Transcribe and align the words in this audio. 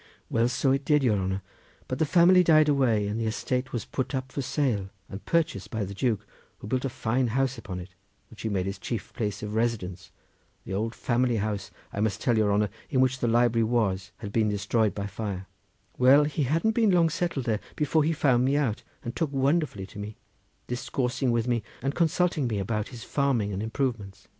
"Well, 0.31 0.49
so 0.49 0.71
it 0.71 0.83
did, 0.83 1.03
your 1.03 1.19
honour! 1.19 1.43
but 1.87 1.99
the 1.99 2.07
family 2.07 2.43
died 2.43 2.67
away, 2.67 3.07
and 3.07 3.19
the 3.21 3.27
estate 3.27 3.71
was 3.71 3.85
put 3.85 4.15
up 4.15 4.31
for 4.31 4.41
sale, 4.41 4.89
and 5.07 5.23
purchased 5.25 5.69
by 5.69 5.85
the 5.85 5.93
Duke, 5.93 6.25
who 6.57 6.65
built 6.65 6.83
a 6.85 6.89
fine 6.89 7.27
house 7.27 7.55
upon 7.59 7.79
it, 7.79 7.89
which 8.31 8.41
he 8.41 8.49
made 8.49 8.65
his 8.65 8.79
chief 8.79 9.13
place 9.13 9.43
of 9.43 9.53
residence—the 9.53 10.73
old 10.73 10.95
family 10.95 11.35
house, 11.35 11.69
I 11.93 11.99
must 11.99 12.19
tell 12.19 12.35
your 12.35 12.51
honour, 12.51 12.69
in 12.89 12.99
which 12.99 13.19
the 13.19 13.27
library 13.27 13.63
was 13.65 14.09
had 14.17 14.33
been 14.33 14.49
destroyed 14.49 14.95
by 14.95 15.05
fire: 15.05 15.45
well, 15.99 16.23
he 16.23 16.45
hadn't 16.45 16.71
been 16.71 16.89
long 16.89 17.11
settled 17.11 17.45
there 17.45 17.59
before 17.75 18.03
he 18.03 18.11
found 18.11 18.43
me 18.43 18.57
out 18.57 18.81
and 19.03 19.15
took 19.15 19.31
wonderfully 19.31 19.85
to 19.85 19.99
me, 19.99 20.17
discoursing 20.65 21.29
with 21.29 21.47
me 21.47 21.61
and 21.83 21.93
consulting 21.93 22.47
me 22.47 22.57
about 22.57 22.87
his 22.87 23.03
farming 23.03 23.53
and 23.53 23.61
improvements. 23.61 24.27